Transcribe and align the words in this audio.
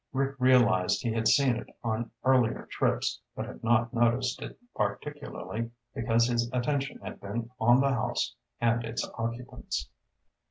Rick 0.13 0.35
realized 0.39 1.03
he 1.03 1.11
had 1.13 1.27
seen 1.27 1.55
it 1.57 1.69
on 1.83 2.09
earlier 2.23 2.65
trips, 2.71 3.21
but 3.35 3.45
had 3.45 3.63
not 3.63 3.93
noticed 3.93 4.41
it 4.41 4.57
particularly 4.75 5.69
because 5.93 6.25
his 6.25 6.49
attention 6.51 6.97
had 7.01 7.21
been 7.21 7.51
on 7.59 7.79
the 7.81 7.89
house 7.91 8.33
and 8.59 8.83
its 8.83 9.07
occupants. 9.19 9.89